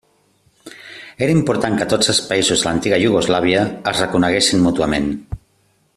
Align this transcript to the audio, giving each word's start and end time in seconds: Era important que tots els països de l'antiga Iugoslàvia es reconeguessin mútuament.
Era 1.25 1.33
important 1.39 1.77
que 1.81 1.87
tots 1.93 2.09
els 2.13 2.21
països 2.31 2.65
de 2.65 2.69
l'antiga 2.69 3.01
Iugoslàvia 3.05 3.61
es 3.93 4.03
reconeguessin 4.05 4.65
mútuament. 4.69 5.15